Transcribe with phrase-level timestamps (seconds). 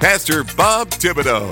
[0.00, 1.50] Pastor Bob Thibodeau.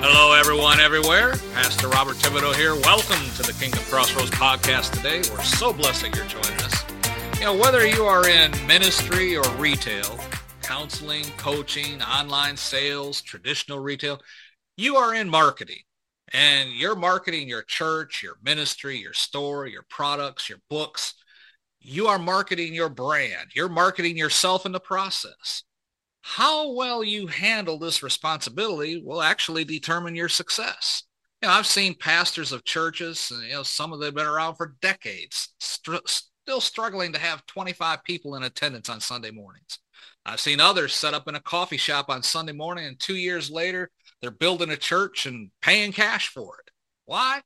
[0.00, 1.34] Hello, everyone, everywhere.
[1.52, 2.74] Pastor Robert Thibodeau here.
[2.74, 5.18] Welcome to the Kingdom Crossroads podcast today.
[5.30, 6.84] We're so blessed that you're joining us.
[7.38, 10.18] You know, whether you are in ministry or retail,
[10.62, 14.18] counseling, coaching, online sales, traditional retail,
[14.78, 15.82] you are in marketing.
[16.32, 21.14] And you're marketing your church, your ministry, your store, your products, your books.
[21.80, 23.50] You are marketing your brand.
[23.54, 25.64] You're marketing yourself in the process
[26.28, 31.04] how well you handle this responsibility will actually determine your success.
[31.40, 34.56] You know, I've seen pastors of churches, you know, some of them have been around
[34.56, 39.78] for decades, st- still struggling to have 25 people in attendance on Sunday mornings.
[40.26, 43.50] I've seen others set up in a coffee shop on Sunday morning and two years
[43.50, 46.70] later, they're building a church and paying cash for it.
[47.06, 47.40] Why?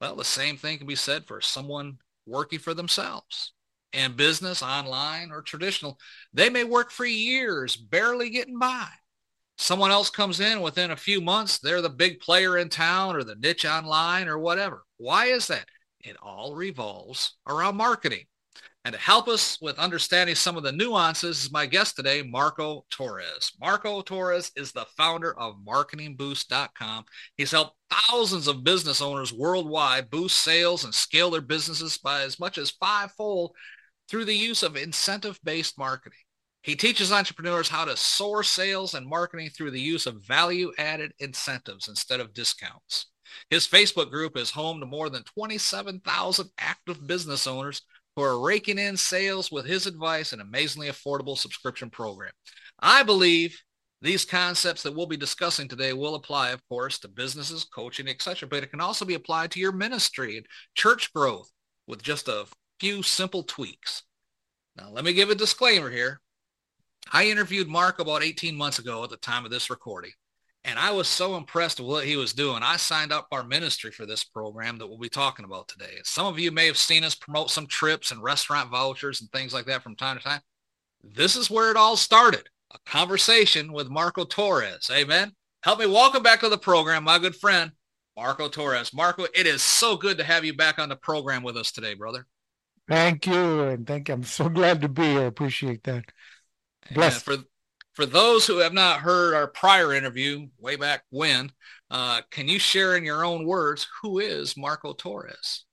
[0.00, 3.52] Well, the same thing can be said for someone working for themselves
[3.92, 5.98] and business, online or traditional,
[6.32, 8.86] they may work for years, barely getting by.
[9.58, 13.24] Someone else comes in within a few months, they're the big player in town or
[13.24, 14.84] the niche online or whatever.
[14.96, 15.66] Why is that?
[16.00, 18.24] It all revolves around marketing.
[18.86, 22.86] And to help us with understanding some of the nuances is my guest today, Marco
[22.90, 23.52] Torres.
[23.60, 27.04] Marco Torres is the founder of marketingboost.com.
[27.36, 32.40] He's helped thousands of business owners worldwide boost sales and scale their businesses by as
[32.40, 33.52] much as fivefold
[34.10, 36.18] through the use of incentive-based marketing.
[36.62, 41.88] He teaches entrepreneurs how to soar sales and marketing through the use of value-added incentives
[41.88, 43.06] instead of discounts.
[43.48, 47.82] His Facebook group is home to more than 27,000 active business owners
[48.16, 52.32] who are raking in sales with his advice and amazingly affordable subscription program.
[52.80, 53.58] I believe
[54.02, 58.48] these concepts that we'll be discussing today will apply, of course, to businesses, coaching, etc.,
[58.48, 61.50] but it can also be applied to your ministry and church growth
[61.86, 62.46] with just a
[62.80, 64.02] few simple tweaks.
[64.76, 66.20] Now, let me give a disclaimer here.
[67.12, 70.12] I interviewed Mark about 18 months ago at the time of this recording,
[70.64, 72.62] and I was so impressed with what he was doing.
[72.62, 75.98] I signed up our ministry for this program that we'll be talking about today.
[76.04, 79.52] Some of you may have seen us promote some trips and restaurant vouchers and things
[79.52, 80.40] like that from time to time.
[81.02, 84.90] This is where it all started, a conversation with Marco Torres.
[84.92, 85.32] Amen.
[85.62, 87.72] Help me welcome back to the program, my good friend,
[88.16, 88.92] Marco Torres.
[88.92, 91.94] Marco, it is so good to have you back on the program with us today,
[91.94, 92.26] brother.
[92.90, 94.14] Thank you, and thank you.
[94.14, 95.20] I'm so glad to be here.
[95.20, 96.06] I appreciate that.
[96.92, 97.22] Bless.
[97.22, 97.36] for
[97.92, 101.52] for those who have not heard our prior interview way back when,
[101.88, 105.66] uh, can you share in your own words who is Marco Torres?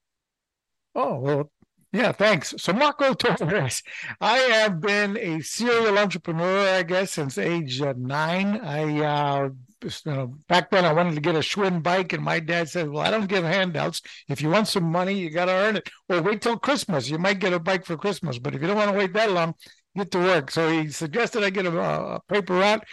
[0.94, 1.52] Oh well,
[1.92, 2.54] yeah, thanks.
[2.60, 3.82] So Marco Torres,
[4.22, 8.60] I have been a serial entrepreneur, I guess, since age uh, nine.
[8.62, 9.50] I uh,
[9.84, 12.90] you know, back then I wanted to get a Schwinn bike, and my dad said,
[12.90, 14.02] "Well, I don't give handouts.
[14.28, 15.90] If you want some money, you got to earn it.
[16.10, 17.10] Well, wait till Christmas.
[17.10, 19.32] You might get a bike for Christmas, but if you don't want to wait that
[19.32, 19.54] long,
[19.96, 22.84] get to work." So he suggested I get a, a paper route.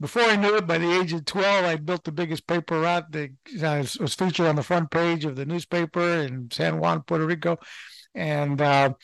[0.00, 3.12] Before I knew it, by the age of 12, I built the biggest paper route
[3.12, 3.30] that
[3.62, 7.58] uh, was featured on the front page of the newspaper in San Juan, Puerto Rico.
[8.14, 8.94] And uh,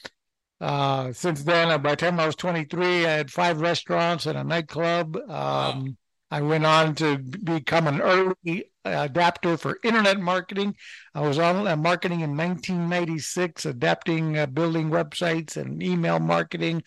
[0.61, 4.39] uh, since then, uh, by the time I was 23, I had five restaurants and
[4.39, 5.17] a nightclub.
[5.17, 5.85] Um, wow.
[6.31, 10.75] I went on to become an early adapter for internet marketing.
[11.15, 16.83] I was on uh, marketing in 1996, adapting uh, building websites and email marketing.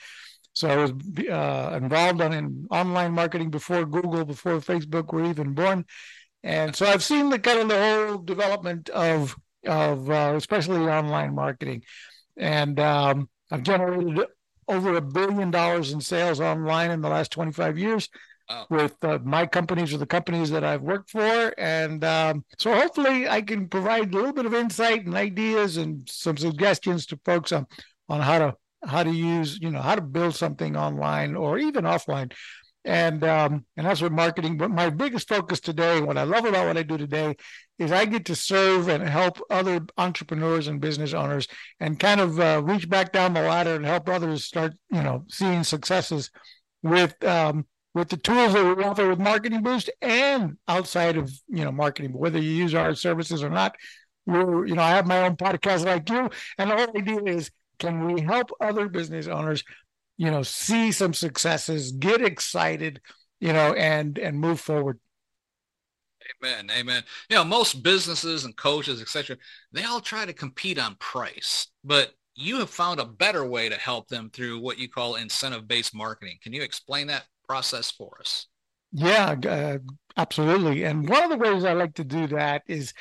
[0.53, 5.53] So I was uh, involved on in online marketing before Google, before Facebook were even
[5.53, 5.85] born,
[6.43, 9.35] and so I've seen the kind of the whole development of
[9.65, 11.83] of uh, especially online marketing,
[12.35, 14.25] and um, I've generated
[14.67, 18.09] over a billion dollars in sales online in the last 25 years
[18.49, 18.65] oh.
[18.69, 21.53] with uh, my companies or the companies that I've worked for.
[21.57, 26.07] And um, so hopefully I can provide a little bit of insight and ideas and
[26.09, 27.67] some suggestions to folks on,
[28.07, 28.55] on how to
[28.85, 32.31] how to use, you know, how to build something online or even offline.
[32.85, 34.57] And um, and that's what marketing.
[34.57, 37.35] But my biggest focus today, what I love about what I do today,
[37.77, 41.47] is I get to serve and help other entrepreneurs and business owners,
[41.81, 45.25] and kind of uh, reach back down the ladder and help others start, you know,
[45.27, 46.31] seeing successes
[46.81, 47.65] with um,
[47.99, 52.13] with the tools that we offer with Marketing Boost and outside of you know marketing,
[52.13, 53.75] whether you use our services or not.
[54.25, 57.51] We're you know I have my own podcast like you, and the whole idea is
[57.77, 59.63] can we help other business owners,
[60.17, 63.01] you know, see some successes, get excited,
[63.39, 64.99] you know, and and move forward.
[66.43, 66.69] Amen.
[66.77, 67.03] Amen.
[67.29, 69.37] You know, most businesses and coaches, etc.,
[69.71, 73.75] they all try to compete on price, but you have found a better way to
[73.75, 76.37] help them through what you call incentive-based marketing.
[76.41, 78.45] Can you explain that process for us?
[78.91, 79.77] Yeah, uh,
[80.15, 80.83] absolutely.
[80.83, 82.93] And one of the ways I like to do that is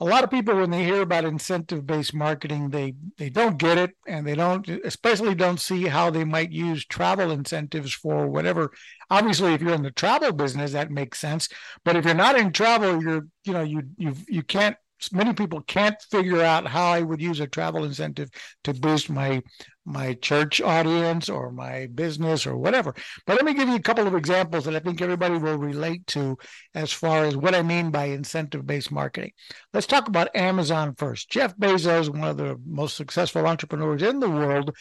[0.00, 3.78] a lot of people when they hear about incentive based marketing they they don't get
[3.78, 8.72] it and they don't especially don't see how they might use travel incentives for whatever
[9.08, 11.48] obviously if you're in the travel business that makes sense
[11.84, 14.76] but if you're not in travel you're you know you you you can't
[15.12, 18.30] many people can't figure out how I would use a travel incentive
[18.64, 19.42] to boost my
[19.84, 22.94] my church audience or my business or whatever.
[23.26, 26.06] But let me give you a couple of examples that I think everybody will relate
[26.08, 26.38] to
[26.74, 29.32] as far as what I mean by incentive based marketing.
[29.72, 31.30] Let's talk about Amazon first.
[31.30, 34.74] Jeff Bezos, one of the most successful entrepreneurs in the world,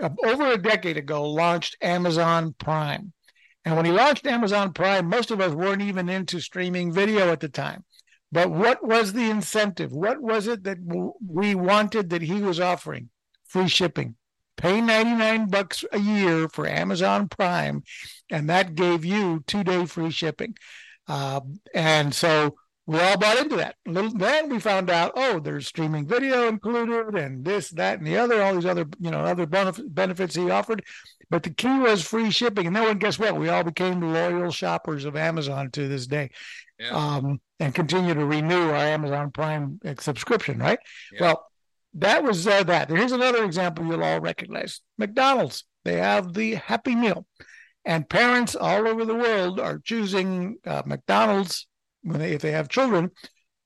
[0.00, 3.12] uh, over a decade ago launched Amazon Prime.
[3.64, 7.40] And when he launched Amazon Prime, most of us weren't even into streaming video at
[7.40, 7.84] the time.
[8.30, 9.92] But what was the incentive?
[9.92, 10.78] What was it that
[11.26, 13.10] we wanted that he was offering?
[13.48, 14.16] Free shipping.
[14.56, 17.82] Pay 99 bucks a year for Amazon Prime,
[18.30, 20.56] and that gave you two day free shipping.
[21.06, 21.40] Uh,
[21.74, 22.56] and so
[22.86, 23.76] we all bought into that.
[23.84, 28.42] Then we found out, oh, there's streaming video included, and this, that, and the other,
[28.42, 30.84] all these other, you know, other benefits he offered.
[31.30, 32.66] But the key was free shipping.
[32.66, 33.36] And then, guess what?
[33.36, 36.30] We all became loyal shoppers of Amazon to this day
[36.78, 36.90] yeah.
[36.90, 40.78] um, and continue to renew our Amazon Prime subscription, right?
[41.12, 41.20] Yeah.
[41.20, 41.47] Well,
[41.94, 42.90] that was uh, that.
[42.90, 45.64] Here's another example you'll all recognize McDonald's.
[45.84, 47.26] They have the Happy Meal.
[47.84, 51.66] And parents all over the world are choosing uh, McDonald's
[52.02, 53.10] when they, if they have children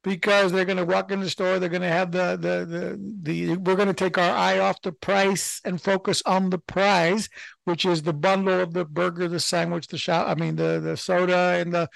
[0.03, 3.13] because they're going to walk in the store they're going to have the, the the
[3.23, 7.29] the we're going to take our eye off the price and focus on the prize
[7.65, 10.97] which is the bundle of the burger the sandwich the shop i mean the the
[10.97, 11.89] soda and the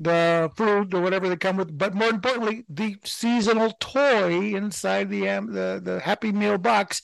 [0.00, 5.28] the food or whatever they come with, but more importantly, the seasonal toy inside the
[5.28, 7.00] um, the the Happy Meal box,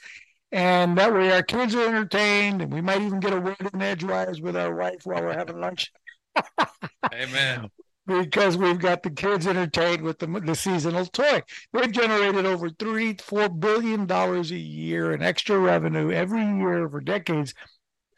[0.53, 3.81] and that way our kids are entertained, and we might even get a word in
[3.81, 5.93] edgewise with our wife while we're having lunch.
[7.13, 7.71] Amen.
[8.07, 11.43] Because we've got the kids entertained with the, the seasonal toy.
[11.73, 17.01] They've generated over three, four billion dollars a year in extra revenue every year for
[17.01, 17.55] decades,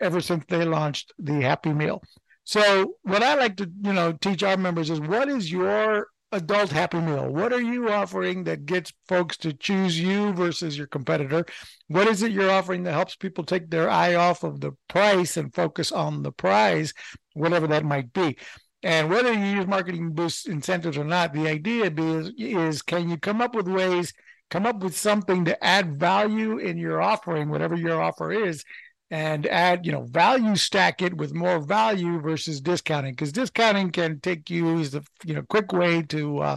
[0.01, 2.03] ever since they launched the Happy Meal.
[2.45, 6.71] So what I like to, you know, teach our members is what is your adult
[6.71, 7.29] happy meal?
[7.29, 11.45] What are you offering that gets folks to choose you versus your competitor?
[11.89, 15.37] What is it you're offering that helps people take their eye off of the price
[15.37, 16.95] and focus on the prize,
[17.35, 18.39] whatever that might be?
[18.83, 23.17] And whether you use marketing boost incentives or not, the idea is, is can you
[23.17, 24.13] come up with ways,
[24.51, 28.65] come up with something to add value in your offering, whatever your offer is,
[29.13, 34.19] and add, you know, value stack it with more value versus discounting because discounting can
[34.21, 36.57] take you as the you know quick way to uh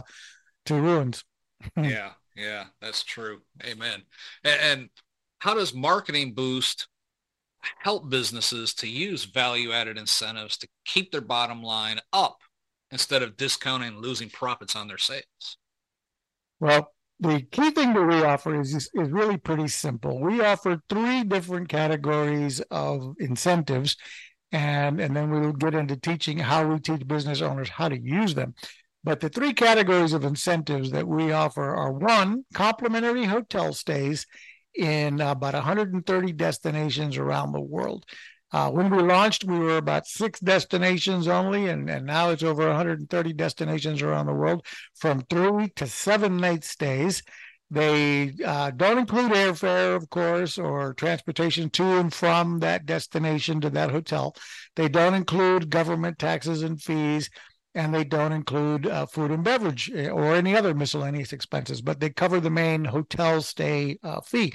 [0.64, 1.22] to ruins.
[1.76, 3.42] yeah, yeah, that's true.
[3.62, 4.02] Amen.
[4.42, 4.88] And, and
[5.38, 6.88] how does marketing boost
[7.80, 12.38] help businesses to use value added incentives to keep their bottom line up
[12.90, 15.58] instead of discounting and losing profits on their sales?
[16.58, 16.90] Well,
[17.20, 20.20] the key thing that we offer is, is, really pretty simple.
[20.20, 23.96] We offer three different categories of incentives,
[24.52, 28.34] and and then we'll get into teaching how we teach business owners how to use
[28.34, 28.54] them.
[29.02, 34.26] But the three categories of incentives that we offer are one, complimentary hotel stays
[34.74, 38.04] in about 130 destinations around the world.
[38.52, 42.66] Uh, when we launched, we were about six destinations only, and, and now it's over
[42.68, 47.22] 130 destinations around the world from three to seven night stays.
[47.70, 53.70] They uh, don't include airfare, of course, or transportation to and from that destination to
[53.70, 54.36] that hotel.
[54.76, 57.28] They don't include government taxes and fees,
[57.74, 61.98] and they don't include uh, food and beverage eh, or any other miscellaneous expenses, but
[61.98, 64.54] they cover the main hotel stay uh, fee.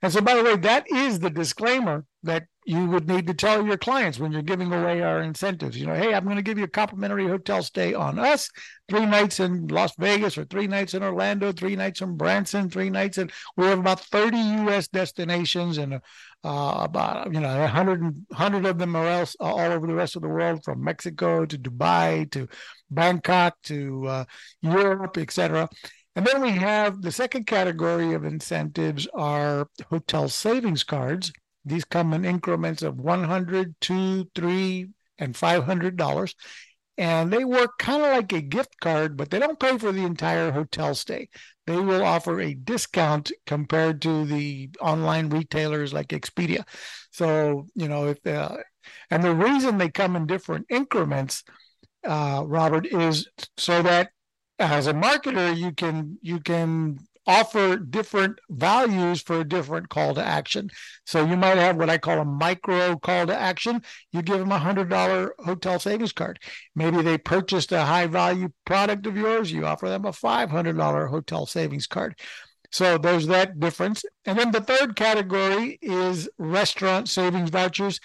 [0.00, 3.66] And so, by the way, that is the disclaimer that you would need to tell
[3.66, 5.76] your clients when you're giving away our incentives.
[5.76, 8.48] You know, hey, I'm going to give you a complimentary hotel stay on us,
[8.88, 12.90] three nights in Las Vegas, or three nights in Orlando, three nights in Branson, three
[12.90, 13.30] nights in.
[13.56, 14.86] We have about 30 U.S.
[14.88, 15.98] destinations, and uh,
[16.44, 20.28] about you know 100 100 of them are else all over the rest of the
[20.28, 22.48] world, from Mexico to Dubai to
[22.90, 24.24] Bangkok to uh,
[24.60, 25.68] Europe, etc.
[26.14, 31.32] And then we have the second category of incentives are hotel savings cards.
[31.64, 34.88] These come in increments of 100, 2, 3,
[35.18, 36.34] and $500.
[36.98, 40.04] And they work kind of like a gift card, but they don't pay for the
[40.04, 41.28] entire hotel stay.
[41.66, 46.64] They will offer a discount compared to the online retailers like Expedia.
[47.10, 48.58] So, you know, if, uh,
[49.10, 51.44] and the reason they come in different increments
[52.04, 54.10] uh, Robert, is so that
[54.58, 60.24] as a marketer you can you can offer different values for a different call to
[60.24, 60.70] action.
[61.06, 63.82] So you might have what I call a micro call to action.
[64.10, 66.40] You give them a hundred dollar hotel savings card.
[66.74, 69.52] Maybe they purchased a high value product of yours.
[69.52, 72.18] You offer them a five hundred dollar hotel savings card.
[72.70, 74.04] So there's that difference.
[74.24, 78.00] And then the third category is restaurant savings vouchers.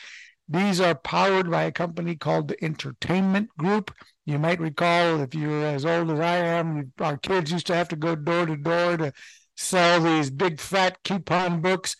[0.50, 3.94] These are powered by a company called the Entertainment Group.
[4.28, 7.88] You might recall if you're as old as I am, our kids used to have
[7.88, 9.14] to go door to door to
[9.56, 11.96] sell these big fat coupon books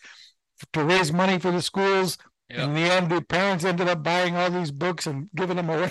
[0.74, 2.18] to raise money for the schools.
[2.50, 2.58] Yep.
[2.58, 5.90] In the end, the parents ended up buying all these books and giving them away.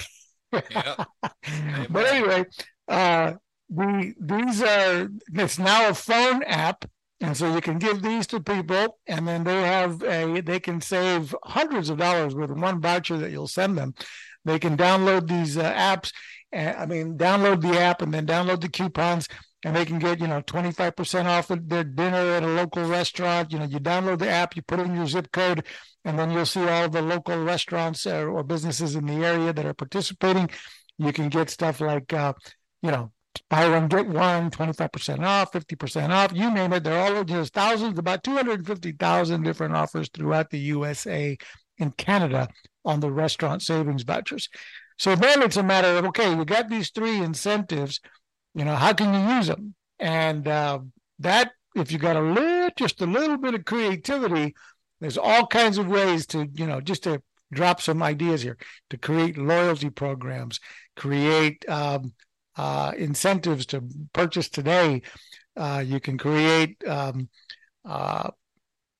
[0.54, 1.08] yep.
[1.90, 2.46] but anyway,
[2.88, 3.34] uh,
[3.72, 6.86] the, these are it's now a phone app
[7.20, 10.80] and so you can give these to people and then they have a they can
[10.80, 13.94] save hundreds of dollars with one voucher that you'll send them
[14.48, 16.12] they can download these uh, apps.
[16.54, 19.28] I mean, download the app and then download the coupons,
[19.66, 23.52] and they can get you know 25% off of their dinner at a local restaurant.
[23.52, 25.66] You know, you download the app, you put in your zip code,
[26.06, 29.66] and then you'll see all the local restaurants or, or businesses in the area that
[29.66, 30.50] are participating.
[30.98, 32.34] You can get stuff like, uh,
[32.82, 33.12] you know,
[33.50, 38.00] buy one get one 25% off 50% off you name it they're all there's thousands
[38.00, 41.38] about 250000 different offers throughout the usa
[41.80, 42.48] and canada
[42.88, 44.50] on the restaurant savings vouchers.
[44.98, 48.00] So then it's a matter of okay, we got these three incentives.
[48.56, 49.76] You know, how can you use them?
[50.00, 50.80] And uh,
[51.20, 54.56] that, if you got a little, just a little bit of creativity,
[55.00, 58.58] there's all kinds of ways to, you know, just to drop some ideas here
[58.90, 60.60] to create loyalty programs,
[60.96, 62.14] create um,
[62.56, 65.02] uh, incentives to purchase today.
[65.56, 67.30] Uh, you can create um,
[67.86, 68.30] uh,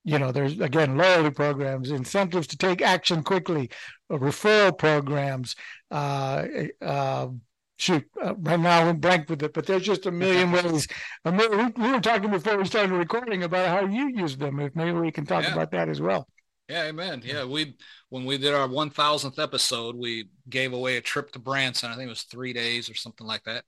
[0.08, 3.68] you know, there's again loyalty programs, incentives to take action quickly,
[4.08, 5.54] uh, referral programs.
[5.90, 6.46] Uh,
[6.80, 7.28] uh,
[7.76, 10.88] shoot, uh, right now I'm blank with it, but there's just a million ways.
[11.26, 14.60] A million, we were talking before we started recording about how you use them.
[14.60, 15.52] If maybe we can talk yeah.
[15.52, 16.26] about that as well.
[16.70, 17.20] Yeah, amen.
[17.22, 17.76] Yeah, we
[18.08, 21.90] when we did our 1000th episode, we gave away a trip to Branson.
[21.90, 23.64] I think it was three days or something like that,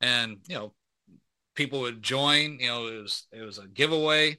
[0.00, 0.72] and you know,
[1.54, 2.58] people would join.
[2.60, 4.38] You know, it was it was a giveaway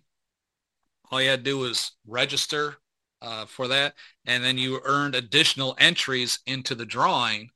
[1.14, 2.78] all you had to do was register
[3.22, 3.94] uh, for that,
[4.26, 7.50] and then you earned additional entries into the drawing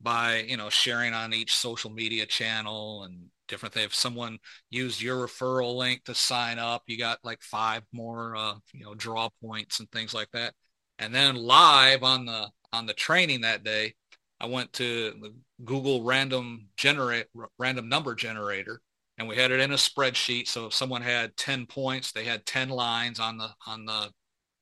[0.00, 3.86] by you know sharing on each social media channel and different things.
[3.86, 4.38] If someone
[4.70, 8.94] used your referral link to sign up, you got like five more uh, you know
[8.94, 10.54] draw points and things like that.
[10.98, 13.94] And then live on the on the training that day,
[14.40, 17.26] I went to Google random generate
[17.58, 18.80] random number generator
[19.18, 20.48] and we had it in a spreadsheet.
[20.48, 24.10] So if someone had 10 points, they had 10 lines on the on the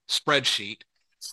[0.08, 0.82] spreadsheet.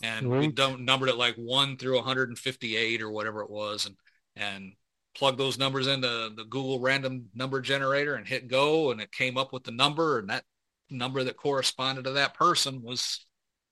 [0.03, 0.39] And Sweet.
[0.39, 3.95] we don't numbered it like one through 158 or whatever it was, and
[4.35, 4.73] and
[5.15, 9.37] plug those numbers into the Google random number generator and hit go, and it came
[9.37, 10.43] up with the number, and that
[10.89, 13.25] number that corresponded to that person was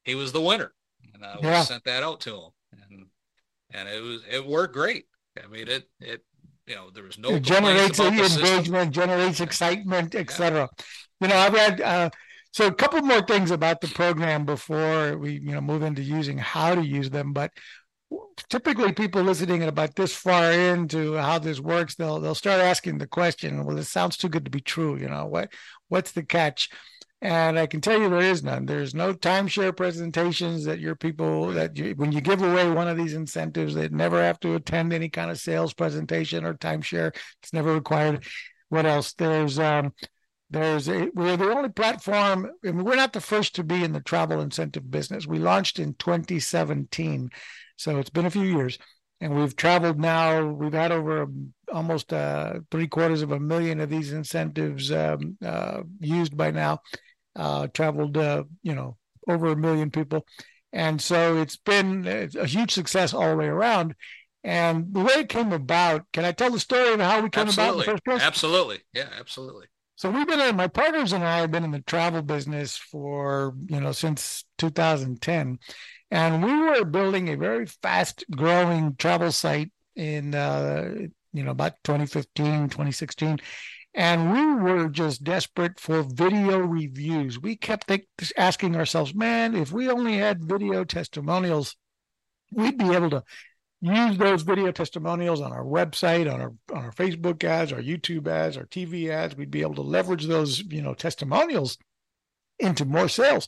[0.03, 0.73] he was the winner,
[1.13, 1.59] and uh, yeah.
[1.59, 3.05] we sent that out to him, and
[3.71, 5.05] and it was it worked great.
[5.43, 6.23] I mean, it it
[6.67, 10.69] you know, there was no it generates engagement, generates excitement, etc.
[10.71, 10.85] Yeah.
[11.21, 12.09] You know, I've had uh,
[12.51, 16.37] so a couple more things about the program before we you know move into using
[16.37, 17.51] how to use them, but
[18.49, 22.97] typically people listening at about this far into how this works they'll they'll start asking
[22.97, 25.51] the question well it sounds too good to be true you know what
[25.89, 26.69] what's the catch
[27.25, 28.67] and I can tell you there is none.
[28.67, 32.97] There's no timeshare presentations that your people that you, when you give away one of
[32.97, 37.15] these incentives, they never have to attend any kind of sales presentation or timeshare.
[37.41, 38.23] It's never required.
[38.69, 39.13] What else?
[39.13, 39.93] There's um,
[40.51, 42.51] there's a, we're the only platform.
[42.63, 45.25] I mean, we're not the first to be in the travel incentive business.
[45.25, 47.31] We launched in 2017,
[47.75, 48.77] so it's been a few years,
[49.19, 50.45] and we've traveled now.
[50.45, 51.25] We've had over
[51.73, 56.81] almost uh, three quarters of a million of these incentives um, uh, used by now
[57.35, 60.25] uh, traveled, uh, you know, over a million people.
[60.71, 63.95] And so it's been a huge success all the way around.
[64.43, 67.47] And the way it came about, can I tell the story of how we came
[67.47, 67.63] absolutely.
[67.63, 68.21] about in the first place?
[68.21, 68.79] Absolutely.
[68.93, 69.67] Yeah, absolutely.
[69.95, 73.55] So we've been in my partners and I have been in the travel business for,
[73.67, 75.57] you know, since 2010.
[76.11, 80.93] And we were building a very fast growing travel site in, uh,
[81.33, 83.39] you know, about 2015, 2016
[83.95, 87.39] and we were just desperate for video reviews.
[87.39, 88.03] We kept think,
[88.35, 91.77] asking ourselves, man, if we only had video testimonials,
[92.51, 93.23] we'd be able to
[93.79, 98.27] use those video testimonials on our website, on our on our Facebook ads, our YouTube
[98.27, 99.35] ads, our TV ads.
[99.35, 101.77] We'd be able to leverage those, you know, testimonials
[102.59, 103.47] into more sales.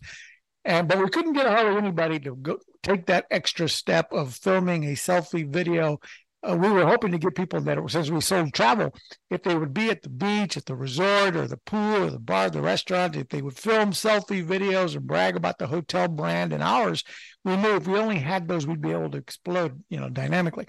[0.64, 4.14] And but we couldn't get a hold of anybody to go take that extra step
[4.14, 6.00] of filming a selfie video
[6.44, 8.94] uh, we were hoping to get people that, since we sold travel,
[9.30, 12.20] if they would be at the beach, at the resort, or the pool, or the
[12.20, 16.54] bar, the restaurant, if they would film selfie videos and brag about the hotel brand
[16.54, 17.04] and ours,
[17.44, 20.68] we knew if we only had those, we'd be able to explode, you know, dynamically.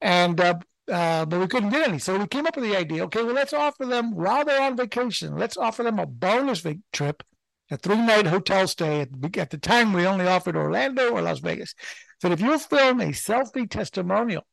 [0.00, 0.54] And uh,
[0.90, 1.98] uh, but we couldn't get any.
[1.98, 3.04] So we came up with the idea.
[3.04, 5.36] Okay, well, let's offer them while they're on vacation.
[5.36, 7.22] Let's offer them a bonus trip,
[7.70, 9.02] a three-night hotel stay.
[9.02, 11.74] At the, at the time, we only offered Orlando or Las Vegas.
[12.20, 14.44] So if you film a selfie testimonial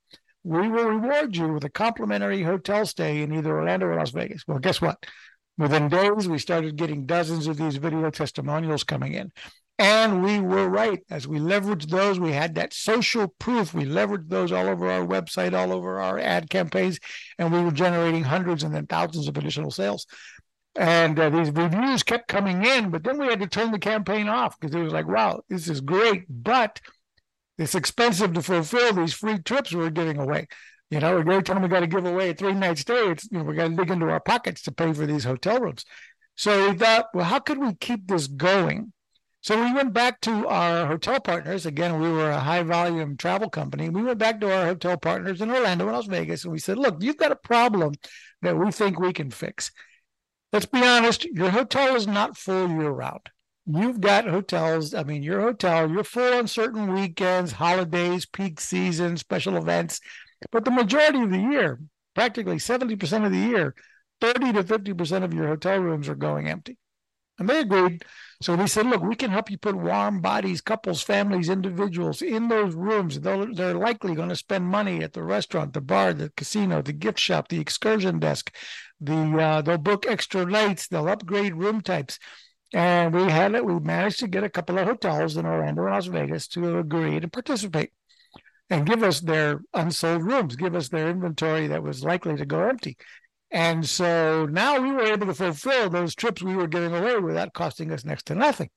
[0.43, 4.43] we will reward you with a complimentary hotel stay in either Orlando or Las Vegas.
[4.47, 5.05] Well, guess what?
[5.57, 9.31] Within days, we started getting dozens of these video testimonials coming in.
[9.77, 10.99] And we were right.
[11.09, 13.73] As we leveraged those, we had that social proof.
[13.73, 16.99] We leveraged those all over our website, all over our ad campaigns,
[17.37, 20.05] and we were generating hundreds and then thousands of additional sales.
[20.75, 24.27] And uh, these reviews kept coming in, but then we had to turn the campaign
[24.27, 26.79] off because it was like, wow, this is great, but
[27.59, 30.47] it's expensive to fulfill these free trips we're giving away.
[30.89, 33.39] You know, every time we got to give away a three night stay, it's you
[33.39, 35.85] know, we got to dig into our pockets to pay for these hotel rooms.
[36.35, 38.93] So we thought, well, how could we keep this going?
[39.41, 41.65] So we went back to our hotel partners.
[41.65, 43.89] Again, we were a high volume travel company.
[43.89, 46.77] We went back to our hotel partners in Orlando and Las Vegas, and we said,
[46.77, 47.93] look, you've got a problem
[48.41, 49.71] that we think we can fix.
[50.51, 53.29] Let's be honest, your hotel is not full year round
[53.65, 54.93] you've got hotels.
[54.93, 59.99] I mean, your hotel, you're full on certain weekends, holidays, peak season, special events.
[60.51, 61.79] But the majority of the year,
[62.15, 63.75] practically 70% of the year,
[64.21, 66.77] 30 to 50% of your hotel rooms are going empty.
[67.39, 68.03] And they agreed.
[68.41, 72.49] So we said, look, we can help you put warm bodies, couples, families, individuals in
[72.49, 73.19] those rooms.
[73.21, 76.91] They'll, they're likely going to spend money at the restaurant, the bar, the casino, the
[76.91, 78.53] gift shop, the excursion desk.
[78.99, 80.87] The uh, they'll book extra nights.
[80.87, 82.19] They'll upgrade room types.
[82.73, 85.91] And we had it, we managed to get a couple of hotels in Orlando and
[85.91, 87.91] Las Vegas to agree to participate
[88.69, 92.61] and give us their unsold rooms, give us their inventory that was likely to go
[92.61, 92.97] empty.
[93.51, 97.53] And so now we were able to fulfill those trips we were giving away without
[97.53, 98.69] costing us next to nothing.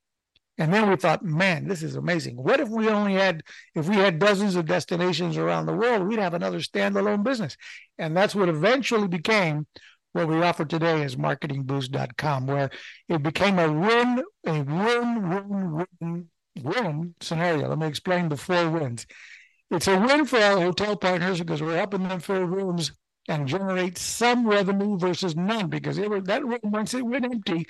[0.58, 2.36] And then we thought, man, this is amazing.
[2.36, 3.42] What if we only had,
[3.74, 7.56] if we had dozens of destinations around the world, we'd have another standalone business.
[7.98, 9.66] And that's what eventually became
[10.12, 12.70] what we offer today is marketingboost.com, where
[13.08, 16.28] it became a win, a win, win, win,
[16.62, 17.68] win scenario.
[17.68, 19.06] Let me explain the four wins.
[19.70, 22.92] It's a win for our hotel partners because we're helping them fill rooms
[23.28, 27.66] and generate some revenue versus none because that room, once it went empty,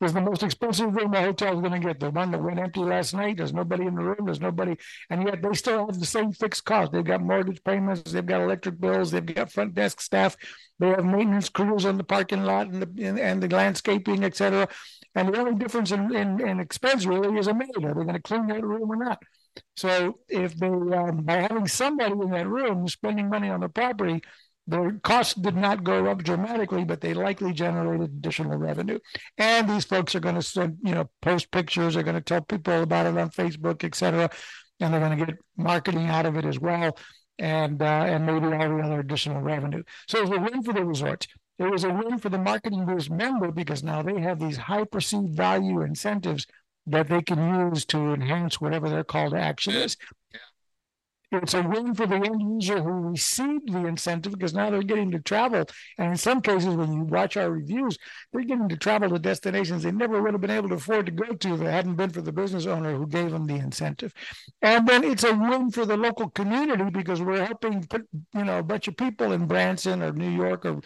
[0.00, 2.00] was the most expensive room the hotel is going to get.
[2.00, 4.76] The one that went empty last night, there's nobody in the room, there's nobody,
[5.08, 6.92] and yet they still have the same fixed cost.
[6.92, 10.36] They've got mortgage payments, they've got electric bills, they've got front desk staff,
[10.78, 14.68] they have maintenance crews on the parking lot and the and the landscaping, etc.
[15.14, 17.70] And the only difference in, in, in expense really is a maid.
[17.76, 19.22] Are they going to clean that room or not?
[19.76, 24.22] So if they um, by having somebody in that room spending money on the property,
[24.66, 28.98] the costs did not go up dramatically, but they likely generated additional revenue.
[29.38, 32.40] And these folks are going to send, you know, post pictures, are going to tell
[32.40, 34.28] people about it on Facebook, et cetera,
[34.80, 36.98] and they're going to get marketing out of it as well,
[37.38, 39.82] and uh, and maybe all the other additional revenue.
[40.08, 41.26] So it was a win for the resort.
[41.58, 44.84] It was a win for the marketing boost member because now they have these high
[44.84, 46.46] perceived value incentives
[46.86, 49.96] that they can use to enhance whatever their call to action is.
[51.32, 55.10] It's a win for the end user who received the incentive because now they're getting
[55.10, 55.64] to travel.
[55.98, 57.98] And in some cases, when you watch our reviews,
[58.32, 61.12] they're getting to travel to destinations they never would have been able to afford to
[61.12, 64.12] go to if it hadn't been for the business owner who gave them the incentive.
[64.62, 68.60] And then it's a win for the local community because we're helping put, you know,
[68.60, 70.80] a bunch of people in Branson or New York or,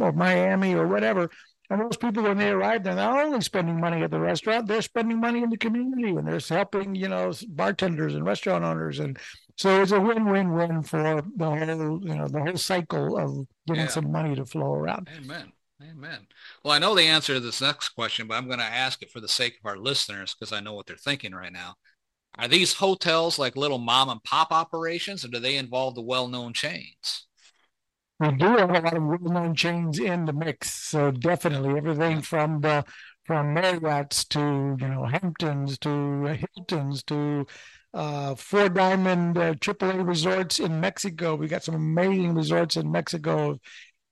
[0.00, 1.30] or Miami or whatever
[1.70, 4.80] and those people, when they arrive, they're not only spending money at the restaurant, they're
[4.80, 9.18] spending money in the community and they're helping, you know, bartenders and restaurant owners and
[9.58, 13.88] so it's a win-win-win for the whole, you know, the whole cycle of getting yeah.
[13.88, 15.08] some money to flow around.
[15.16, 15.52] Amen.
[15.82, 16.26] Amen.
[16.64, 19.10] Well, I know the answer to this next question, but I'm going to ask it
[19.10, 21.74] for the sake of our listeners because I know what they're thinking right now.
[22.38, 26.52] Are these hotels like little mom and pop operations, or do they involve the well-known
[26.52, 27.26] chains?
[28.20, 32.60] We do have a lot of well-known chains in the mix, so definitely everything from
[32.60, 32.84] the
[33.24, 37.46] from Marriott's to you know Hamptons to Hiltons to
[37.94, 41.34] uh, four diamond uh, AAA resorts in Mexico.
[41.34, 43.58] We got some amazing resorts in Mexico,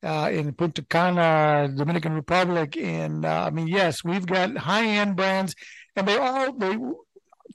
[0.03, 2.77] uh, in Punta Cana, Dominican Republic.
[2.77, 5.55] And uh, I mean, yes, we've got high end brands,
[5.95, 6.77] and they all they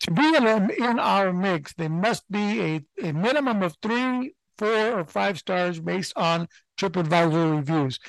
[0.01, 1.73] to be in, in our mix.
[1.73, 6.47] They must be a, a minimum of three, four, or five stars based on
[6.79, 7.99] TripAdvisor reviews.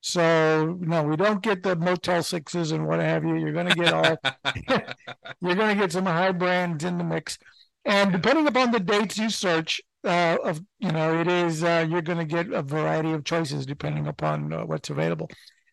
[0.00, 3.36] So no, we don't get the Motel Sixes and what have you.
[3.36, 4.16] You're going to get all.
[5.40, 7.38] you're going to get some high brands in the mix.
[7.84, 12.02] And depending upon the dates you search, uh, of you know, it is uh, you're
[12.02, 15.28] going to get a variety of choices depending upon uh, what's available.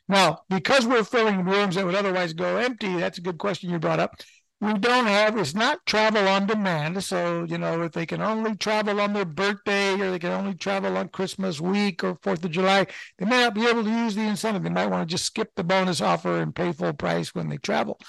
[0.07, 3.79] Now, because we're filling rooms that would otherwise go empty, that's a good question you
[3.79, 4.15] brought up.
[4.61, 7.03] We don't have it's not travel on demand.
[7.03, 10.55] So you know, if they can only travel on their birthday or they can only
[10.55, 12.87] travel on Christmas week or Fourth of July,
[13.17, 14.63] they may not be able to use the incentive.
[14.63, 17.57] They might want to just skip the bonus offer and pay full price when they
[17.57, 17.99] travel.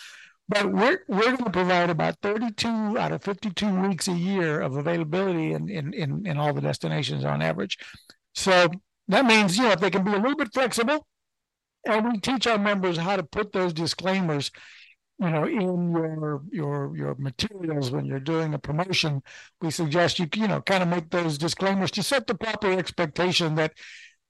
[0.48, 4.76] But we're we're going to provide about 32 out of 52 weeks a year of
[4.76, 7.78] availability in in in, in all the destinations on average.
[8.34, 8.68] So
[9.08, 11.06] that means you know if they can be a little bit flexible,
[11.84, 14.50] and we teach our members how to put those disclaimers
[15.18, 19.22] you know in your your your materials when you're doing a promotion
[19.60, 23.54] we suggest you you know kind of make those disclaimers to set the proper expectation
[23.54, 23.72] that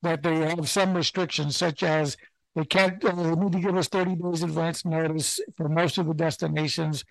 [0.02, 2.16] that they have some restrictions such as
[2.56, 6.06] they can't, uh, they need to give us 30 days advance notice for most of
[6.06, 7.04] the destinations.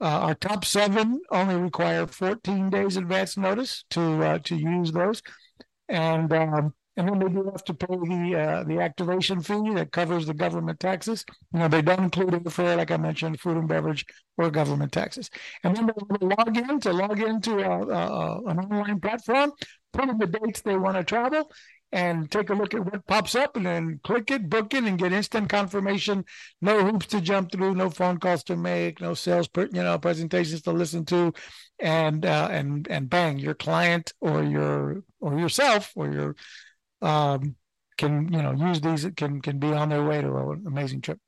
[0.00, 5.22] Uh, our top seven only require 14 days advance notice to uh, to use those,
[5.88, 9.92] and um, and then they do have to pay the uh, the activation fee that
[9.92, 11.24] covers the government taxes.
[11.52, 14.04] You know, they don't include airfare, like I mentioned, food and beverage
[14.36, 15.30] or government taxes.
[15.64, 19.52] And then they log in to log into a, a, an online platform,
[19.92, 21.50] put in the dates they want to travel,
[21.92, 24.98] and take a look at what pops up and then click it, book it, and
[24.98, 26.24] get instant confirmation.
[26.62, 29.98] No hoops to jump through, no phone calls to make, no sales, per, you know,
[29.98, 31.32] presentations to listen to,
[31.78, 36.36] and uh, and and bang, your client or your or yourself or your
[37.02, 37.56] um,
[37.98, 41.18] can you know use these can can be on their way to an amazing trip.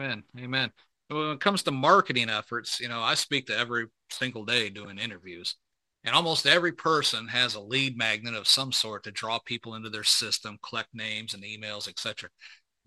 [0.00, 0.72] Amen, amen.
[1.08, 4.98] When it comes to marketing efforts, you know, I speak to every single day doing
[4.98, 5.56] interviews
[6.04, 9.90] and almost every person has a lead magnet of some sort to draw people into
[9.90, 12.30] their system, collect names and emails, etc.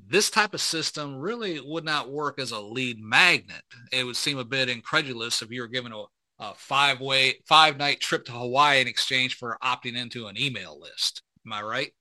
[0.06, 3.62] This type of system really would not work as a lead magnet.
[3.92, 6.04] It would seem a bit incredulous if you were given a,
[6.40, 10.80] a five way, five night trip to Hawaii in exchange for opting into an email
[10.80, 11.22] list.
[11.46, 11.92] Am I right?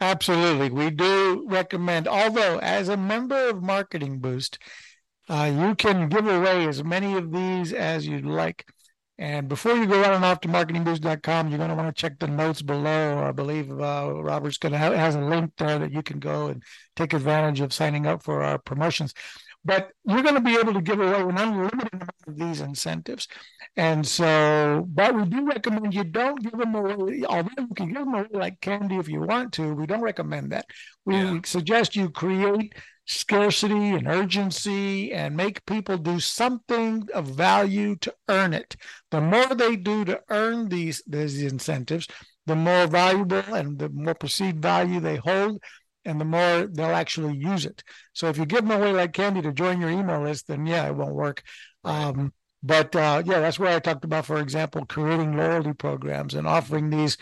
[0.00, 0.70] Absolutely.
[0.70, 4.58] We do recommend, although as a member of Marketing Boost,
[5.28, 8.64] uh, you can give away as many of these as you'd like.
[9.18, 12.28] And before you go running off to marketingboost.com, you're going to want to check the
[12.28, 13.24] notes below.
[13.24, 16.46] I believe uh, Robert's going to have has a link there that you can go
[16.46, 16.62] and
[16.94, 19.14] take advantage of signing up for our promotions.
[19.64, 23.26] But you're going to be able to give away an unlimited amount of these incentives.
[23.76, 28.04] And so, but we do recommend you don't give them away, although you can give
[28.04, 29.74] them away like candy if you want to.
[29.74, 30.66] We don't recommend that.
[31.04, 31.40] We yeah.
[31.44, 32.76] suggest you create
[33.08, 38.76] scarcity and urgency and make people do something of value to earn it.
[39.10, 42.06] The more they do to earn these, these incentives,
[42.46, 45.58] the more valuable and the more perceived value they hold
[46.04, 47.82] and the more they'll actually use it.
[48.12, 50.86] So if you give them away like candy to join your email list, then yeah,
[50.86, 51.42] it won't work.
[51.84, 56.46] Um, but uh, yeah, that's where I talked about, for example, creating loyalty programs and
[56.46, 57.16] offering these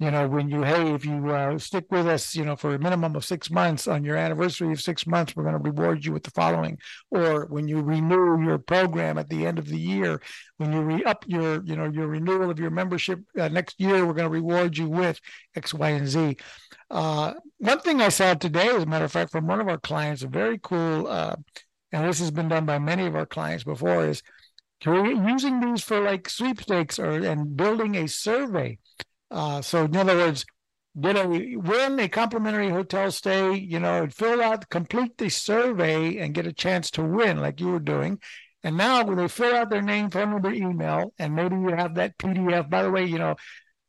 [0.00, 2.78] you know, when you, hey, if you uh, stick with us, you know, for a
[2.78, 6.12] minimum of six months on your anniversary of six months, we're going to reward you
[6.12, 6.78] with the following.
[7.10, 10.22] Or when you renew your program at the end of the year,
[10.58, 14.06] when you re up your, you know, your renewal of your membership uh, next year,
[14.06, 15.20] we're going to reward you with
[15.56, 16.36] X, Y, and Z.
[16.90, 19.78] Uh, one thing I saw today, as a matter of fact, from one of our
[19.78, 21.34] clients, a very cool, uh,
[21.90, 24.22] and this has been done by many of our clients before, is
[24.84, 28.78] using these for like sweepstakes or and building a survey
[29.30, 30.44] uh, so in other words,
[31.00, 36.34] get a win a complimentary hotel stay, you know, fill out, complete the survey and
[36.34, 38.18] get a chance to win like you were doing.
[38.64, 41.94] And now when they fill out their name, phone number, email, and maybe you have
[41.94, 43.36] that PDF, by the way, you know,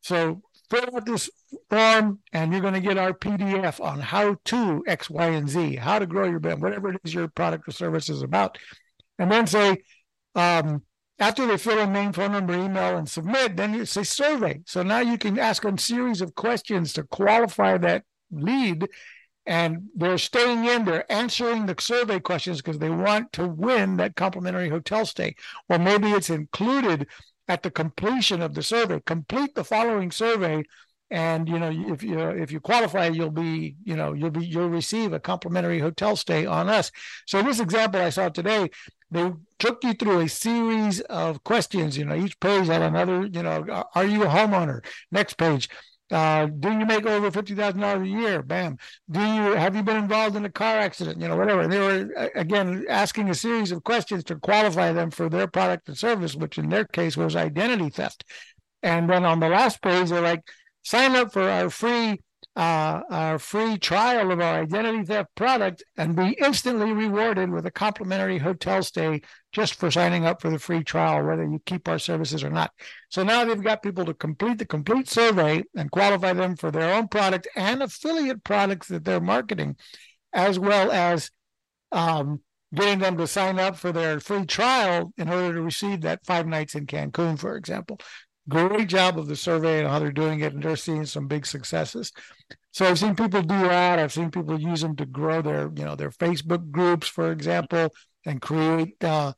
[0.00, 1.28] so fill out this
[1.68, 5.76] form and you're going to get our PDF on how to X, Y, and Z,
[5.76, 8.58] how to grow your brand, whatever it is your product or service is about.
[9.18, 9.78] And then say,
[10.36, 10.82] um,
[11.20, 14.60] after they fill in name, phone number, email, and submit, then it's a survey.
[14.66, 18.88] So now you can ask them a series of questions to qualify that lead.
[19.46, 24.16] And they're staying in, they're answering the survey questions because they want to win that
[24.16, 25.34] complimentary hotel stay.
[25.68, 27.06] Or maybe it's included
[27.48, 29.00] at the completion of the survey.
[29.04, 30.64] Complete the following survey
[31.10, 34.68] and you know if you if you qualify you'll be you know you'll be you'll
[34.68, 36.92] receive a complimentary hotel stay on us
[37.26, 38.68] so this example i saw today
[39.10, 41.98] they took you through a series of questions.
[41.98, 44.84] You know, each page had another, you know, are you a homeowner?
[45.10, 45.68] Next page.
[46.10, 48.42] Uh, do you make over fifty thousand dollars a year?
[48.42, 48.78] Bam.
[49.08, 51.20] Do you have you been involved in a car accident?
[51.20, 51.60] You know, whatever.
[51.60, 55.86] And they were again asking a series of questions to qualify them for their product
[55.88, 58.24] and service, which in their case was identity theft.
[58.82, 60.42] And then on the last page, they're like,
[60.82, 62.20] sign up for our free
[62.56, 67.70] uh, our free trial of our identity theft product and be instantly rewarded with a
[67.70, 69.20] complimentary hotel stay
[69.52, 72.72] just for signing up for the free trial, whether you keep our services or not.
[73.08, 76.92] So now they've got people to complete the complete survey and qualify them for their
[76.92, 79.76] own product and affiliate products that they're marketing,
[80.32, 81.30] as well as
[81.92, 82.40] um,
[82.74, 86.46] getting them to sign up for their free trial in order to receive that five
[86.46, 87.98] nights in Cancun, for example.
[88.50, 91.46] Great job of the survey and how they're doing it, and they're seeing some big
[91.46, 92.12] successes.
[92.72, 93.98] So I've seen people do that.
[93.98, 97.88] I've seen people use them to grow their, you know, their Facebook groups, for example,
[98.26, 99.32] and create uh,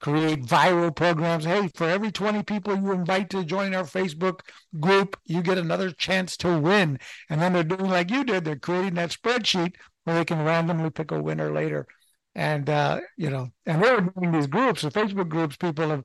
[0.00, 1.44] create viral programs.
[1.44, 4.40] Hey, for every 20 people you invite to join our Facebook
[4.78, 6.98] group, you get another chance to win.
[7.30, 8.44] And then they're doing like you did.
[8.44, 11.86] They're creating that spreadsheet where they can randomly pick a winner later.
[12.34, 15.56] And uh, you know, and they're doing these groups, the Facebook groups.
[15.56, 16.04] People have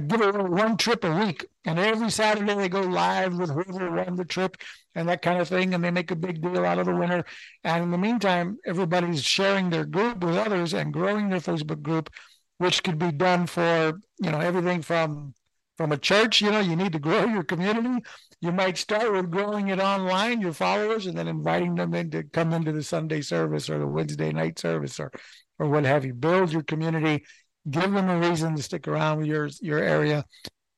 [0.00, 4.16] give away one trip a week, and every Saturday they go live with whoever won
[4.16, 4.56] the trip
[4.94, 7.24] and that kind of thing, and they make a big deal out of the winner.
[7.64, 12.10] And in the meantime, everybody's sharing their group with others and growing their Facebook group,
[12.58, 15.34] which could be done for you know everything from
[15.76, 16.40] from a church.
[16.40, 18.04] You know, you need to grow your community.
[18.40, 22.22] You might start with growing it online, your followers, and then inviting them in to
[22.22, 25.10] come into the Sunday service or the Wednesday night service or
[25.58, 26.14] or what have you.
[26.14, 27.24] Build your community,
[27.70, 30.24] give them a reason to stick around with your your area.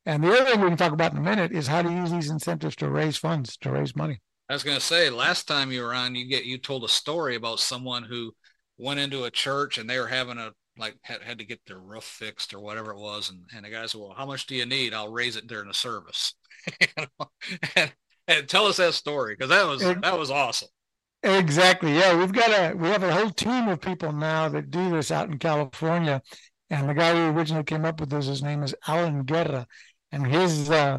[0.06, 2.10] And the other thing we can talk about in a minute is how to use
[2.10, 4.20] these incentives to raise funds, to raise money.
[4.48, 6.88] I was going to say, last time you were on, you get you told a
[6.88, 8.32] story about someone who
[8.78, 11.78] went into a church and they were having a like had, had to get their
[11.78, 14.54] roof fixed or whatever it was, and, and the guy said, "Well, how much do
[14.54, 14.94] you need?
[14.94, 16.34] I'll raise it during the service."
[17.76, 17.92] and,
[18.28, 20.68] and, tell us that story because that was that was awesome.
[21.22, 21.94] Exactly.
[21.94, 25.10] Yeah, we've got a we have a whole team of people now that do this
[25.10, 26.22] out in California,
[26.70, 29.66] and the guy who originally came up with this, his name is Alan Guerra,
[30.12, 30.98] and his uh,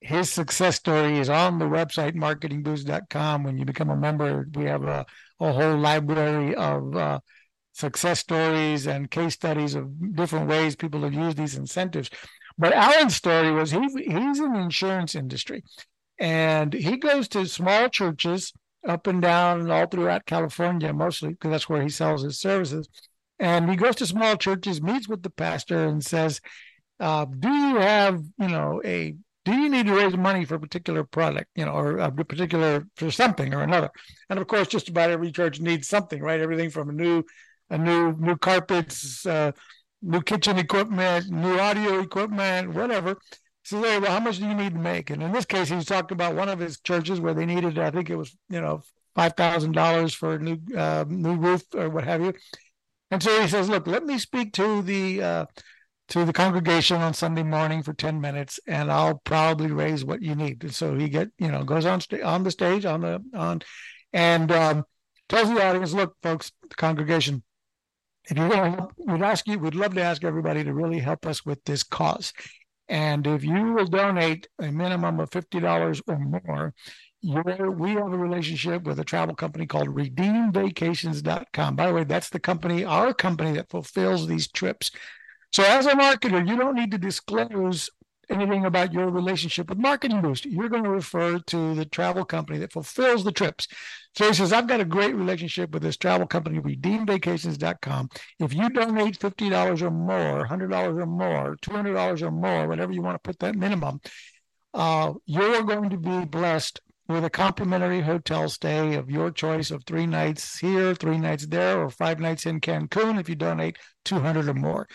[0.00, 3.44] his success story is on the website marketingboost.com.
[3.44, 5.04] When you become a member, we have a,
[5.40, 7.20] a whole library of uh,
[7.72, 12.10] success stories and case studies of different ways people have used these incentives.
[12.58, 15.64] But Alan's story was he he's in the insurance industry,
[16.18, 18.52] and he goes to small churches
[18.86, 22.88] up and down all throughout California, mostly because that's where he sells his services.
[23.40, 26.40] And he goes to small churches, meets with the pastor, and says,
[27.00, 30.60] uh, "Do you have, you know, a do you need to raise money for a
[30.60, 33.90] particular product, you know, or a particular for something or another?"
[34.28, 36.40] And of course, just about every church needs something, right?
[36.40, 37.24] Everything from a new,
[37.70, 39.52] a new, new carpets, uh,
[40.02, 43.16] new kitchen equipment, new audio equipment, whatever.
[43.64, 45.10] So, well, how much do you need to make?
[45.10, 47.90] And in this case, he's talking about one of his churches where they needed, I
[47.90, 48.82] think it was, you know,
[49.14, 52.34] five thousand dollars for a new uh, new roof or what have you.
[53.10, 55.46] And so he says, "Look, let me speak to the uh,
[56.08, 60.34] to the congregation on Sunday morning for ten minutes, and I'll probably raise what you
[60.34, 63.22] need." And so he get, you know, goes on st- on the stage on the
[63.34, 63.62] on,
[64.12, 64.84] and um,
[65.28, 67.42] tells the audience, "Look, folks, the congregation."
[68.30, 71.44] If you're going we'd ask you, we'd love to ask everybody to really help us
[71.44, 72.32] with this cause.
[72.90, 76.74] And if you will donate a minimum of $50 or more,
[77.22, 81.76] we have a relationship with a travel company called redeemvacations.com.
[81.76, 84.90] By the way, that's the company, our company that fulfills these trips.
[85.52, 87.90] So as a marketer, you don't need to disclose
[88.30, 90.46] anything about your relationship with Marketing Boost.
[90.46, 93.66] You're going to refer to the travel company that fulfills the trips.
[94.16, 98.08] So he says, I've got a great relationship with this travel company, redeemvacations.com.
[98.38, 103.16] If you donate $50 or more, $100 or more, $200 or more, whatever you want
[103.16, 104.00] to put that minimum,
[104.72, 109.84] uh, you're going to be blessed with a complimentary hotel stay of your choice of
[109.84, 114.48] three nights here, three nights there, or five nights in Cancun if you donate 200
[114.48, 114.86] or more.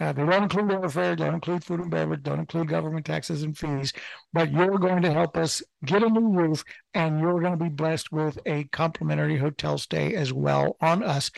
[0.00, 3.58] Uh, they don't include airfare, don't include food and beverage, don't include government taxes and
[3.58, 3.92] fees,
[4.32, 7.68] but you're going to help us get a new roof and you're going to be
[7.68, 11.30] blessed with a complimentary hotel stay as well on us.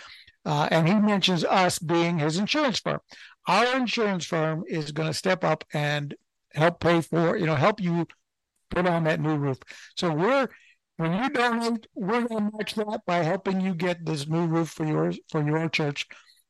[0.45, 3.01] Uh, and he mentions us being his insurance firm.
[3.49, 6.15] Our insurance firm is going to step up and
[6.55, 8.07] help pay for, you know, help you
[8.75, 9.59] put on that new roof.
[9.97, 10.49] So we're
[10.97, 14.71] when you donate, we're going to match that by helping you get this new roof
[14.71, 16.07] for your for your church.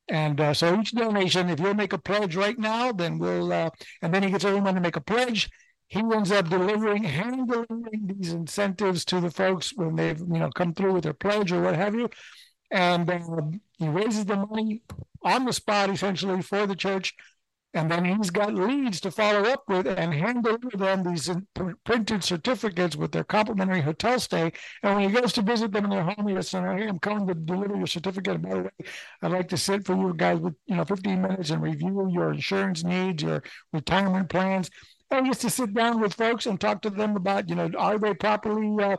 [0.09, 3.71] And uh, so each donation, if you'll make a pledge right now, then we'll, uh,
[4.03, 5.49] and then he gets everyone to make a pledge.
[5.87, 10.51] He ends up delivering, hand delivering these incentives to the folks when they've, you know,
[10.51, 12.11] come through with their pledge or what have you.
[12.71, 13.21] And uh,
[13.79, 14.83] he raises the money
[15.23, 17.15] on the spot, essentially, for the church
[17.75, 21.31] and then he's got leads to follow up with and hand over them these
[21.85, 24.53] printed certificates with their complimentary hotel stay.
[24.83, 27.27] And when he goes to visit them in their home, he says, "Hey, I'm coming
[27.29, 28.35] to deliver your certificate.
[28.35, 28.71] And by the way,
[29.23, 32.33] I'd like to sit for you guys with you know 15 minutes and review your
[32.33, 34.71] insurance needs, your retirement plans."
[35.11, 37.99] I used to sit down with folks and talk to them about, you know, are
[37.99, 38.97] they properly uh,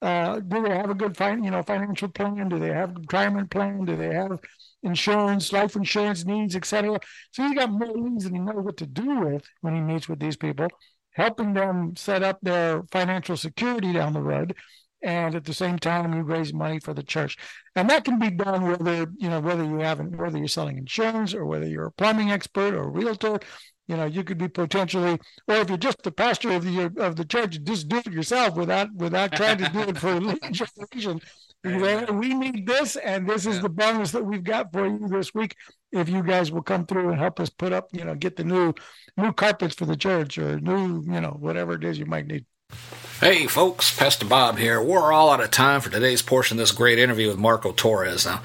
[0.00, 2.48] uh, do they have a good fin- you know financial plan?
[2.48, 3.84] Do they have retirement plan?
[3.84, 4.38] Do they have
[4.82, 6.98] insurance, life insurance needs, etc.
[7.32, 10.08] So he's got more leads than he knows what to do with when he meets
[10.08, 10.68] with these people,
[11.12, 14.54] helping them set up their financial security down the road.
[15.00, 17.36] And at the same time, you raise money for the church,
[17.76, 21.34] and that can be done whether you know whether you haven't whether you're selling insurance
[21.34, 23.38] or whether you're a plumbing expert or a realtor
[23.86, 27.16] you know you could be potentially or if you're just the pastor of the of
[27.16, 30.20] the church just do it yourself without without trying to do it for
[31.64, 33.62] legislation we need this and this is yeah.
[33.62, 35.56] the bonus that we've got for you this week
[35.92, 38.44] if you guys will come through and help us put up you know get the
[38.44, 38.72] new
[39.16, 42.44] new carpets for the church or new you know whatever it is you might need
[43.20, 44.80] Hey folks, Pastor Bob here.
[44.80, 48.26] We're all out of time for today's portion of this great interview with Marco Torres.
[48.26, 48.42] Now,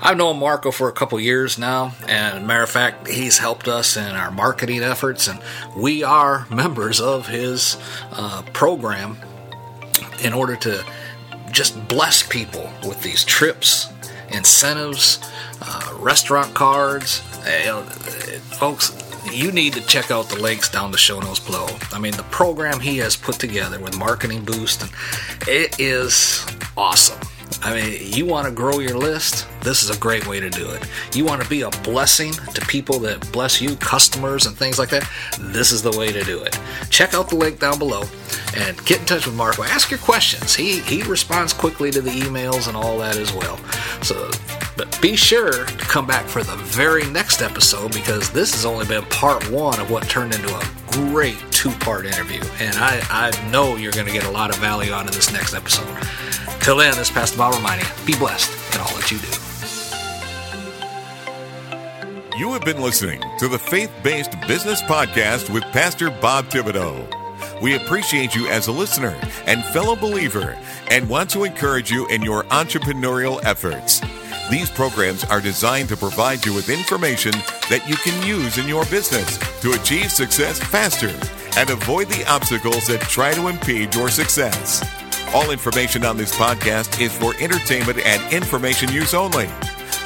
[0.00, 3.96] I've known Marco for a couple years now, and matter of fact, he's helped us
[3.96, 5.40] in our marketing efforts, and
[5.76, 7.76] we are members of his
[8.12, 9.16] uh, program
[10.22, 10.84] in order to
[11.52, 13.92] just bless people with these trips,
[14.30, 15.20] incentives,
[15.60, 17.20] uh, restaurant cards.
[17.46, 17.82] Uh,
[18.58, 18.96] folks,
[19.30, 21.66] you need to check out the links down the show notes below.
[21.92, 24.90] I mean, the program he has put together with Marketing Boost, and
[25.46, 26.44] it is
[26.76, 27.20] awesome.
[27.62, 29.46] I mean, you want to grow your list?
[29.60, 30.86] This is a great way to do it.
[31.14, 34.90] You want to be a blessing to people that bless you, customers, and things like
[34.90, 35.08] that?
[35.38, 36.58] This is the way to do it.
[36.90, 38.04] Check out the link down below
[38.56, 39.62] and get in touch with Marco.
[39.62, 40.54] Ask your questions.
[40.54, 43.58] He he responds quickly to the emails and all that as well.
[44.02, 44.30] So
[44.76, 48.86] but be sure to come back for the very next episode because this has only
[48.86, 50.62] been part one of what turned into a
[50.92, 52.42] great two part interview.
[52.58, 55.32] And I, I know you're going to get a lot of value out of this
[55.32, 55.86] next episode.
[56.62, 59.26] Till then, this is Pastor Bob reminding you be blessed in all that you do.
[62.38, 67.60] You have been listening to the Faith Based Business Podcast with Pastor Bob Thibodeau.
[67.60, 70.56] We appreciate you as a listener and fellow believer
[70.88, 74.00] and want to encourage you in your entrepreneurial efforts.
[74.48, 77.32] These programs are designed to provide you with information
[77.70, 81.10] that you can use in your business to achieve success faster
[81.58, 85.01] and avoid the obstacles that try to impede your success.
[85.34, 89.48] All information on this podcast is for entertainment and information use only.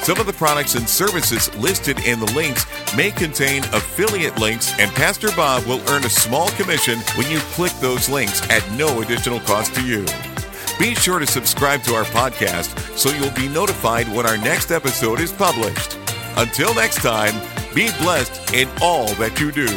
[0.01, 4.89] Some of the products and services listed in the links may contain affiliate links, and
[4.91, 9.41] Pastor Bob will earn a small commission when you click those links at no additional
[9.41, 10.05] cost to you.
[10.79, 15.19] Be sure to subscribe to our podcast so you'll be notified when our next episode
[15.19, 15.97] is published.
[16.37, 17.33] Until next time,
[17.75, 19.67] be blessed in all that you do.